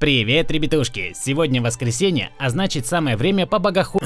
Привет, 0.00 0.50
ребятушки! 0.50 1.12
Сегодня 1.14 1.60
воскресенье, 1.60 2.30
а 2.38 2.48
значит 2.48 2.86
самое 2.86 3.18
время 3.18 3.46
по 3.46 3.58
богоху... 3.58 4.00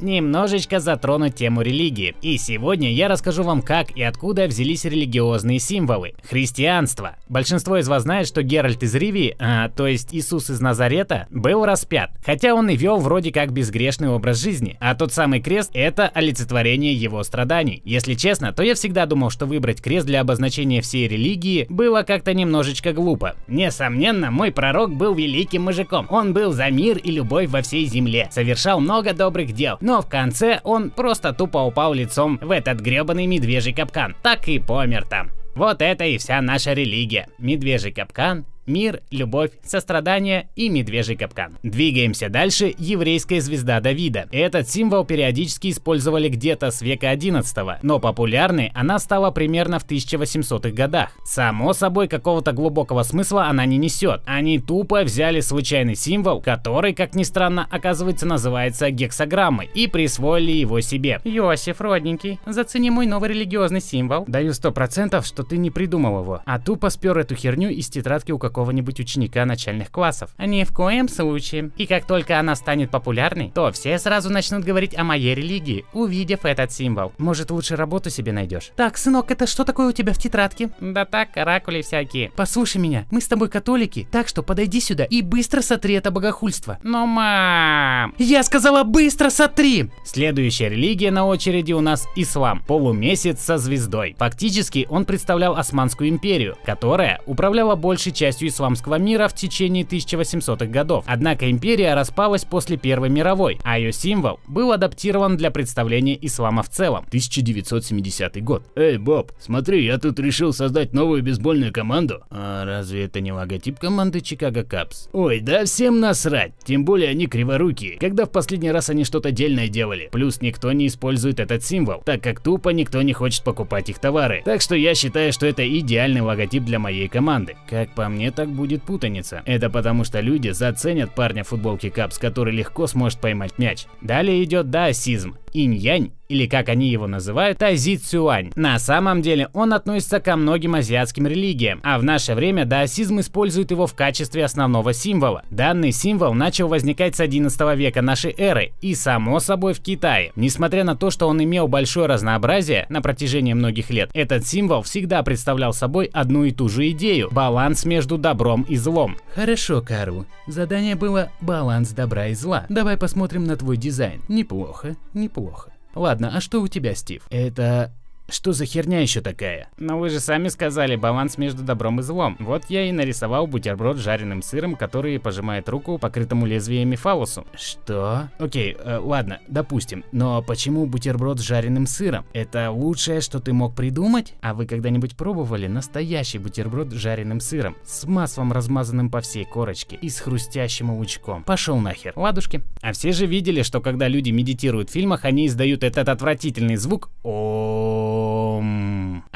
немножечко 0.00 0.80
затронуть 0.80 1.34
тему 1.34 1.62
религии. 1.62 2.14
И 2.22 2.36
сегодня 2.36 2.92
я 2.92 3.08
расскажу 3.08 3.42
вам, 3.42 3.62
как 3.62 3.90
и 3.96 4.02
откуда 4.02 4.46
взялись 4.46 4.84
религиозные 4.84 5.58
символы. 5.58 6.14
Христианство. 6.28 7.16
Большинство 7.28 7.78
из 7.78 7.88
вас 7.88 8.02
знает, 8.02 8.26
что 8.26 8.42
Геральт 8.42 8.82
из 8.82 8.94
Ривии, 8.94 9.34
а, 9.38 9.68
то 9.68 9.86
есть 9.86 10.14
Иисус 10.14 10.50
из 10.50 10.60
Назарета, 10.60 11.26
был 11.30 11.64
распят. 11.64 12.10
Хотя 12.24 12.54
он 12.54 12.68
и 12.68 12.76
вел 12.76 12.98
вроде 12.98 13.32
как 13.32 13.52
безгрешный 13.52 14.08
образ 14.08 14.42
жизни. 14.42 14.76
А 14.80 14.94
тот 14.94 15.12
самый 15.12 15.40
крест– 15.40 15.70
это 15.74 16.08
олицетворение 16.08 16.94
его 16.94 17.22
страданий. 17.22 17.80
Если 17.84 18.14
честно, 18.14 18.52
то 18.52 18.62
я 18.62 18.74
всегда 18.74 19.06
думал, 19.06 19.30
что 19.30 19.46
выбрать 19.46 19.80
крест 19.80 20.06
для 20.06 20.20
обозначения 20.20 20.82
всей 20.82 21.08
религии 21.08 21.66
было 21.68 22.02
как-то 22.02 22.34
немножечко 22.34 22.92
глупо. 22.92 23.34
Несомненно, 23.48 24.30
мой 24.30 24.52
пророк 24.52 24.94
был 24.94 25.14
великим 25.14 25.62
мужиком. 25.62 26.06
Он 26.10 26.34
был 26.34 26.52
за 26.52 26.70
мир 26.70 26.98
и 26.98 27.10
любовь 27.10 27.48
во 27.48 27.62
всей 27.62 27.86
земле. 27.86 28.28
Совершал 28.30 28.80
много 28.80 29.12
добрых 29.14 29.52
дел 29.52 29.61
дел. 29.62 29.78
Но 29.80 30.02
в 30.02 30.08
конце 30.08 30.60
он 30.64 30.90
просто 30.90 31.32
тупо 31.32 31.58
упал 31.58 31.94
лицом 31.94 32.38
в 32.42 32.50
этот 32.50 32.80
гребаный 32.80 33.26
медвежий 33.26 33.72
капкан. 33.72 34.16
Так 34.22 34.48
и 34.48 34.58
помер 34.58 35.04
там. 35.04 35.30
Вот 35.54 35.82
это 35.82 36.04
и 36.04 36.18
вся 36.18 36.40
наша 36.40 36.72
религия. 36.72 37.28
Медвежий 37.38 37.92
капкан 37.92 38.44
мир, 38.66 39.02
любовь, 39.10 39.50
сострадание 39.64 40.48
и 40.56 40.68
медвежий 40.68 41.16
капкан. 41.16 41.58
Двигаемся 41.62 42.28
дальше. 42.28 42.74
Еврейская 42.78 43.40
звезда 43.40 43.80
Давида. 43.80 44.28
Этот 44.32 44.68
символ 44.68 45.04
периодически 45.04 45.70
использовали 45.70 46.28
где-то 46.28 46.70
с 46.70 46.82
века 46.82 47.10
11 47.10 47.52
но 47.82 47.98
популярной 47.98 48.70
она 48.74 48.98
стала 48.98 49.30
примерно 49.30 49.78
в 49.78 49.86
1800-х 49.86 50.70
годах. 50.70 51.10
Само 51.24 51.72
собой, 51.72 52.08
какого-то 52.08 52.52
глубокого 52.52 53.02
смысла 53.02 53.46
она 53.46 53.66
не 53.66 53.76
несет. 53.76 54.22
Они 54.26 54.58
тупо 54.58 55.02
взяли 55.02 55.40
случайный 55.40 55.94
символ, 55.94 56.40
который, 56.40 56.94
как 56.94 57.14
ни 57.14 57.22
странно, 57.22 57.66
оказывается 57.70 58.26
называется 58.26 58.90
гексограммой, 58.90 59.70
и 59.74 59.86
присвоили 59.86 60.52
его 60.52 60.80
себе. 60.80 61.20
Иосиф, 61.24 61.80
родненький, 61.80 62.38
зацени 62.46 62.90
мой 62.90 63.06
новый 63.06 63.30
религиозный 63.30 63.80
символ. 63.80 64.24
Даю 64.26 64.52
сто 64.52 64.72
процентов, 64.72 65.26
что 65.26 65.42
ты 65.42 65.56
не 65.56 65.70
придумал 65.70 66.22
его, 66.22 66.42
а 66.44 66.58
тупо 66.58 66.90
спер 66.90 67.18
эту 67.18 67.34
херню 67.34 67.70
из 67.70 67.88
тетрадки 67.88 68.32
у 68.32 68.38
какого-нибудь 68.52 69.00
ученика 69.00 69.46
начальных 69.46 69.90
классов. 69.90 70.30
Ни 70.38 70.64
в 70.64 70.72
коем 70.72 71.08
случае. 71.08 71.70
И 71.78 71.86
как 71.86 72.04
только 72.06 72.38
она 72.38 72.54
станет 72.54 72.90
популярной, 72.90 73.50
то 73.54 73.72
все 73.72 73.98
сразу 73.98 74.28
начнут 74.30 74.62
говорить 74.62 74.96
о 74.96 75.04
моей 75.04 75.34
религии, 75.34 75.86
увидев 75.94 76.44
этот 76.44 76.70
символ. 76.70 77.12
Может 77.16 77.50
лучше 77.50 77.76
работу 77.76 78.10
себе 78.10 78.32
найдешь? 78.32 78.70
Так, 78.76 78.98
сынок, 78.98 79.30
это 79.30 79.46
что 79.46 79.64
такое 79.64 79.88
у 79.88 79.92
тебя 79.92 80.12
в 80.12 80.18
тетрадке? 80.18 80.70
Да 80.80 81.06
так, 81.06 81.32
каракули 81.32 81.80
всякие. 81.80 82.30
Послушай 82.36 82.76
меня, 82.76 83.06
мы 83.10 83.22
с 83.22 83.26
тобой 83.28 83.48
католики, 83.48 84.06
так 84.12 84.28
что 84.28 84.42
подойди 84.42 84.80
сюда 84.80 85.04
и 85.04 85.22
быстро 85.22 85.62
сотри 85.62 85.94
это 85.94 86.10
богохульство. 86.10 86.78
Но, 86.82 87.06
мам... 87.06 88.14
Я 88.18 88.42
сказала 88.42 88.84
быстро 88.84 89.30
сотри! 89.30 89.90
Следующая 90.04 90.68
религия 90.68 91.10
на 91.10 91.24
очереди 91.24 91.72
у 91.72 91.80
нас 91.80 92.06
ислам. 92.16 92.62
Полумесяц 92.66 93.40
со 93.40 93.56
звездой. 93.56 94.14
Фактически 94.18 94.86
он 94.90 95.06
представлял 95.06 95.56
Османскую 95.56 96.10
империю, 96.10 96.56
которая 96.64 97.22
управляла 97.24 97.76
большей 97.76 98.12
частью 98.12 98.41
частью 98.42 98.48
исламского 98.48 98.96
мира 98.96 99.28
в 99.28 99.34
течение 99.34 99.84
1800-х 99.84 100.66
годов. 100.66 101.04
Однако 101.06 101.50
империя 101.50 101.94
распалась 101.94 102.44
после 102.44 102.76
Первой 102.76 103.08
мировой, 103.08 103.58
а 103.62 103.78
ее 103.78 103.92
символ 103.92 104.40
был 104.48 104.72
адаптирован 104.72 105.36
для 105.36 105.50
представления 105.50 106.18
ислама 106.20 106.62
в 106.62 106.68
целом. 106.68 107.04
1970 107.08 108.42
год. 108.42 108.64
Эй, 108.74 108.98
Боб, 108.98 109.32
смотри, 109.38 109.84
я 109.84 109.98
тут 109.98 110.18
решил 110.18 110.52
создать 110.52 110.92
новую 110.92 111.22
бейсбольную 111.22 111.72
команду. 111.72 112.22
А 112.30 112.64
разве 112.64 113.04
это 113.04 113.20
не 113.20 113.32
логотип 113.32 113.78
команды 113.78 114.20
Чикаго 114.20 114.64
Капс? 114.64 115.08
Ой, 115.12 115.40
да 115.40 115.64
всем 115.64 116.00
насрать. 116.00 116.52
Тем 116.64 116.84
более 116.84 117.10
они 117.10 117.26
криворукие. 117.26 117.98
Когда 117.98 118.24
в 118.24 118.30
последний 118.30 118.72
раз 118.72 118.90
они 118.90 119.04
что-то 119.04 119.30
дельное 119.30 119.68
делали? 119.68 120.08
Плюс 120.12 120.40
никто 120.40 120.72
не 120.72 120.86
использует 120.86 121.40
этот 121.40 121.64
символ, 121.64 122.02
так 122.04 122.22
как 122.22 122.40
тупо 122.40 122.70
никто 122.70 123.00
не 123.02 123.12
хочет 123.12 123.44
покупать 123.44 123.88
их 123.88 123.98
товары. 123.98 124.42
Так 124.44 124.60
что 124.60 124.74
я 124.74 124.94
считаю, 124.94 125.32
что 125.32 125.46
это 125.46 125.62
идеальный 125.78 126.20
логотип 126.20 126.64
для 126.64 126.78
моей 126.78 127.08
команды. 127.08 127.56
Как 127.68 127.94
по 127.94 128.08
мне, 128.08 128.30
так 128.32 128.48
будет 128.48 128.82
путаница. 128.82 129.42
Это 129.46 129.70
потому 129.70 130.04
что 130.04 130.20
люди 130.20 130.50
заценят 130.50 131.14
парня 131.14 131.44
в 131.44 131.48
футболке 131.48 131.90
Капс, 131.90 132.18
который 132.18 132.54
легко 132.54 132.86
сможет 132.86 133.20
поймать 133.20 133.58
мяч. 133.58 133.86
Далее 134.00 134.42
идет 134.42 134.70
даосизм 134.70 135.36
инь-янь, 135.52 136.12
или 136.28 136.46
как 136.46 136.70
они 136.70 136.88
его 136.88 137.06
называют, 137.06 137.58
Тазицюань. 137.58 138.52
На 138.56 138.78
самом 138.78 139.20
деле 139.20 139.48
он 139.52 139.74
относится 139.74 140.18
ко 140.18 140.36
многим 140.36 140.74
азиатским 140.74 141.26
религиям, 141.26 141.80
а 141.84 141.98
в 141.98 142.04
наше 142.04 142.34
время 142.34 142.64
даосизм 142.64 143.20
использует 143.20 143.70
его 143.70 143.86
в 143.86 143.94
качестве 143.94 144.44
основного 144.44 144.94
символа. 144.94 145.42
Данный 145.50 145.92
символ 145.92 146.32
начал 146.32 146.68
возникать 146.68 147.16
с 147.16 147.20
11 147.20 147.76
века 147.76 148.00
нашей 148.00 148.34
эры 148.36 148.72
и 148.80 148.94
само 148.94 149.40
собой 149.40 149.74
в 149.74 149.80
Китае. 149.80 150.32
Несмотря 150.34 150.84
на 150.84 150.96
то, 150.96 151.10
что 151.10 151.28
он 151.28 151.42
имел 151.42 151.68
большое 151.68 152.06
разнообразие 152.06 152.86
на 152.88 153.02
протяжении 153.02 153.52
многих 153.52 153.90
лет, 153.90 154.10
этот 154.14 154.46
символ 154.46 154.82
всегда 154.82 155.22
представлял 155.22 155.74
собой 155.74 156.08
одну 156.14 156.44
и 156.44 156.50
ту 156.52 156.70
же 156.70 156.90
идею– 156.92 157.28
баланс 157.30 157.84
между 157.84 158.16
добром 158.16 158.62
и 158.62 158.76
злом. 158.76 159.16
Хорошо, 159.34 159.82
Кару. 159.82 160.24
Задание 160.46 160.96
было 160.96 161.30
баланс 161.42 161.90
добра 161.90 162.28
и 162.28 162.34
зла. 162.34 162.64
Давай 162.70 162.96
посмотрим 162.96 163.44
на 163.44 163.56
твой 163.56 163.76
дизайн. 163.76 164.22
Неплохо, 164.28 164.96
неплохо 165.12 165.41
плохо. 165.42 165.72
Ладно, 165.94 166.30
а 166.34 166.40
что 166.40 166.60
у 166.60 166.68
тебя, 166.68 166.94
Стив? 166.94 167.26
Это 167.30 167.92
что 168.32 168.52
за 168.52 168.64
херня 168.64 169.00
еще 169.00 169.20
такая? 169.20 169.68
Но 169.78 169.98
вы 169.98 170.08
же 170.08 170.18
сами 170.18 170.48
сказали 170.48 170.96
баланс 170.96 171.38
между 171.38 171.62
добром 171.62 172.00
и 172.00 172.02
злом. 172.02 172.36
Вот 172.40 172.64
я 172.68 172.88
и 172.88 172.92
нарисовал 172.92 173.46
бутерброд 173.46 173.98
с 173.98 174.00
жареным 174.00 174.42
сыром, 174.42 174.74
который 174.74 175.18
пожимает 175.20 175.68
руку 175.68 175.98
покрытому 175.98 176.46
лезвиями 176.46 176.96
фалусу. 176.96 177.46
Что? 177.54 178.30
Окей, 178.38 178.76
э, 178.78 178.98
ладно, 178.98 179.40
допустим. 179.48 180.04
Но 180.12 180.42
почему 180.42 180.86
бутерброд 180.86 181.40
с 181.40 181.42
жареным 181.42 181.86
сыром? 181.86 182.24
Это 182.32 182.70
лучшее, 182.70 183.20
что 183.20 183.38
ты 183.38 183.52
мог 183.52 183.74
придумать? 183.74 184.34
А 184.40 184.54
вы 184.54 184.66
когда-нибудь 184.66 185.16
пробовали 185.16 185.66
настоящий 185.66 186.38
бутерброд 186.38 186.90
с 186.90 186.96
жареным 186.96 187.40
сыром? 187.40 187.76
С 187.84 188.04
маслом, 188.04 188.52
размазанным 188.52 189.10
по 189.10 189.20
всей 189.20 189.44
корочке 189.44 189.98
и 190.00 190.08
с 190.08 190.20
хрустящим 190.20 190.90
лучком. 190.92 191.44
Пошел 191.44 191.76
нахер. 191.78 192.12
Ладушки. 192.16 192.62
А 192.80 192.92
все 192.92 193.12
же 193.12 193.26
видели, 193.26 193.62
что 193.62 193.80
когда 193.80 194.08
люди 194.08 194.30
медитируют 194.30 194.88
в 194.88 194.92
фильмах, 194.92 195.24
они 195.24 195.46
издают 195.46 195.84
этот 195.84 196.08
отвратительный 196.08 196.76
звук. 196.76 197.10
О. 197.22 197.81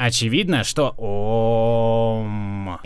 Очевидно, 0.07 0.63
что 0.63 0.91
Ом. 0.97 1.66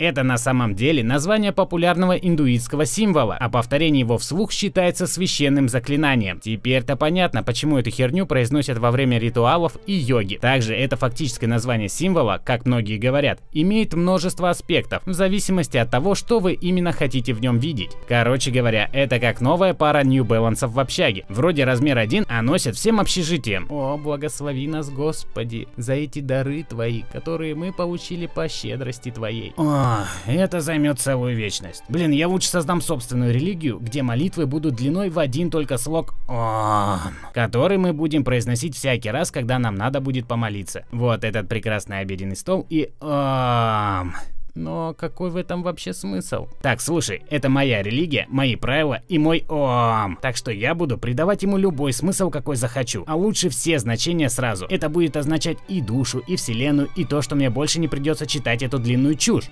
Это 0.02 0.24
на 0.24 0.36
самом 0.36 0.74
деле 0.74 1.04
название 1.04 1.52
популярного 1.52 2.14
индуистского 2.14 2.86
символа, 2.86 3.36
а 3.38 3.48
повторение 3.48 4.00
его 4.00 4.18
вслух 4.18 4.50
считается 4.50 5.06
священным 5.06 5.68
заклинанием. 5.68 6.40
Теперь-то 6.40 6.96
понятно, 6.96 7.44
почему 7.44 7.78
эту 7.78 7.90
херню 7.90 8.26
произносят 8.26 8.78
во 8.78 8.90
время 8.90 9.20
ритуалов 9.20 9.76
и 9.86 9.92
йоги. 9.92 10.38
Также 10.42 10.74
это 10.74 10.96
фактическое 10.96 11.48
название 11.48 11.88
символа, 11.88 12.42
как 12.44 12.66
многие 12.66 12.98
говорят, 12.98 13.38
имеет 13.52 13.94
множество 13.94 14.50
аспектов, 14.50 15.04
в 15.06 15.12
зависимости 15.12 15.76
от 15.76 15.92
того, 15.92 16.16
что 16.16 16.40
вы 16.40 16.54
именно 16.54 16.90
хотите 16.90 17.32
в 17.32 17.40
нем 17.40 17.60
видеть. 17.60 17.92
Короче 18.08 18.50
говоря, 18.50 18.90
это 18.92 19.20
как 19.20 19.40
новая 19.40 19.72
пара 19.72 20.02
New 20.02 20.24
Balance 20.24 20.66
в 20.66 20.80
общаге. 20.80 21.26
Вроде 21.28 21.62
размер 21.62 21.98
1, 21.98 22.26
а 22.28 22.42
носят 22.42 22.74
всем 22.74 22.98
общежитием. 22.98 23.68
О, 23.70 23.96
благослови 23.98 24.66
нас, 24.66 24.90
Господи, 24.90 25.68
за 25.76 25.92
эти 25.92 26.18
дары 26.18 26.64
твои, 26.64 27.02
которые 27.12 27.54
мы 27.54 27.72
получили 27.72 28.26
по 28.26 28.48
щедрости 28.48 29.12
твоей. 29.12 29.52
О, 29.56 29.91
это 30.26 30.60
займет 30.60 31.00
целую 31.00 31.36
вечность. 31.36 31.82
Блин, 31.88 32.10
я 32.10 32.28
лучше 32.28 32.48
создам 32.48 32.80
собственную 32.80 33.32
религию, 33.32 33.78
где 33.78 34.02
молитвы 34.02 34.46
будут 34.46 34.74
длиной 34.76 35.10
в 35.10 35.18
один 35.18 35.50
только 35.50 35.78
слог 35.78 36.14
Ом, 36.28 37.00
который 37.32 37.78
мы 37.78 37.92
будем 37.92 38.24
произносить 38.24 38.76
всякий 38.76 39.10
раз, 39.10 39.30
когда 39.30 39.58
нам 39.58 39.74
надо 39.74 40.00
будет 40.00 40.26
помолиться. 40.26 40.84
Вот 40.92 41.24
этот 41.24 41.48
прекрасный 41.48 42.00
обеденный 42.00 42.36
стол 42.36 42.66
и 42.68 42.90
Ом. 43.00 44.14
Но 44.54 44.94
какой 44.94 45.30
в 45.30 45.36
этом 45.36 45.62
вообще 45.62 45.94
смысл? 45.94 46.46
Так, 46.60 46.80
слушай, 46.80 47.22
это 47.30 47.48
моя 47.48 47.82
религия, 47.82 48.26
мои 48.28 48.56
правила 48.56 49.00
и 49.08 49.18
мой 49.18 49.44
ОАМ. 49.48 50.18
Так 50.20 50.36
что 50.36 50.50
я 50.50 50.74
буду 50.74 50.98
придавать 50.98 51.42
ему 51.42 51.56
любой 51.56 51.92
смысл, 51.92 52.30
какой 52.30 52.56
захочу. 52.56 53.04
А 53.06 53.16
лучше 53.16 53.48
все 53.48 53.78
значения 53.78 54.28
сразу. 54.28 54.66
Это 54.68 54.88
будет 54.88 55.16
означать 55.16 55.56
и 55.68 55.80
душу, 55.80 56.18
и 56.18 56.36
вселенную, 56.36 56.90
и 56.96 57.04
то, 57.04 57.22
что 57.22 57.34
мне 57.34 57.48
больше 57.48 57.80
не 57.80 57.88
придется 57.88 58.26
читать 58.26 58.62
эту 58.62 58.78
длинную 58.78 59.14
чушь. 59.14 59.50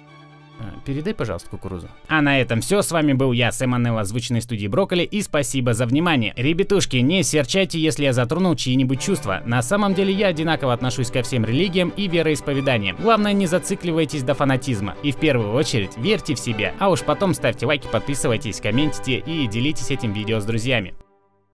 А, 0.60 0.78
передай, 0.84 1.14
пожалуйста, 1.14 1.48
кукурузу. 1.48 1.88
А 2.08 2.20
на 2.20 2.38
этом 2.38 2.60
все. 2.60 2.82
С 2.82 2.92
вами 2.92 3.14
был 3.14 3.32
я, 3.32 3.50
Сэм 3.50 3.74
Анелл, 3.74 3.98
озвученной 3.98 4.42
студии 4.42 4.66
Брокколи, 4.66 5.02
и 5.02 5.22
спасибо 5.22 5.72
за 5.72 5.86
внимание. 5.86 6.34
Ребятушки, 6.36 6.96
не 6.98 7.22
серчайте, 7.22 7.78
если 7.78 8.04
я 8.04 8.12
затронул 8.12 8.54
чьи-нибудь 8.54 9.00
чувства. 9.00 9.42
На 9.46 9.62
самом 9.62 9.94
деле 9.94 10.12
я 10.12 10.28
одинаково 10.28 10.72
отношусь 10.72 11.10
ко 11.10 11.22
всем 11.22 11.44
религиям 11.44 11.88
и 11.96 12.08
вероисповеданиям. 12.08 12.96
Главное, 13.00 13.32
не 13.32 13.46
зацикливайтесь 13.46 14.22
до 14.22 14.34
фанатизма. 14.34 14.94
И 15.02 15.12
в 15.12 15.16
первую 15.16 15.54
очередь, 15.54 15.96
верьте 15.96 16.34
в 16.34 16.38
себя. 16.38 16.74
А 16.78 16.90
уж 16.90 17.02
потом 17.02 17.34
ставьте 17.34 17.66
лайки, 17.66 17.88
подписывайтесь, 17.90 18.60
комментите 18.60 19.18
и 19.18 19.46
делитесь 19.46 19.90
этим 19.90 20.12
видео 20.12 20.40
с 20.40 20.44
друзьями. 20.44 20.94